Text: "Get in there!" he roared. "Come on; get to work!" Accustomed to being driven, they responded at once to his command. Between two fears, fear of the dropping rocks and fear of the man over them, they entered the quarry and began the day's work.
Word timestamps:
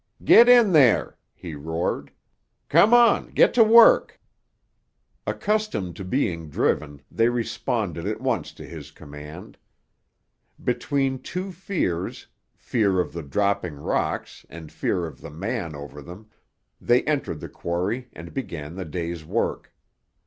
"Get 0.23 0.49
in 0.49 0.71
there!" 0.71 1.15
he 1.35 1.53
roared. 1.53 2.09
"Come 2.69 2.91
on; 2.91 3.27
get 3.33 3.53
to 3.53 3.63
work!" 3.63 4.19
Accustomed 5.27 5.95
to 5.97 6.03
being 6.03 6.49
driven, 6.49 7.03
they 7.11 7.29
responded 7.29 8.07
at 8.07 8.19
once 8.19 8.51
to 8.53 8.65
his 8.65 8.89
command. 8.89 9.59
Between 10.63 11.19
two 11.21 11.51
fears, 11.51 12.25
fear 12.55 12.99
of 12.99 13.13
the 13.13 13.21
dropping 13.21 13.75
rocks 13.75 14.43
and 14.49 14.71
fear 14.71 15.05
of 15.05 15.21
the 15.21 15.29
man 15.29 15.75
over 15.75 16.01
them, 16.01 16.31
they 16.81 17.03
entered 17.03 17.39
the 17.39 17.47
quarry 17.47 18.09
and 18.13 18.33
began 18.33 18.73
the 18.73 18.85
day's 18.85 19.23
work. 19.23 19.71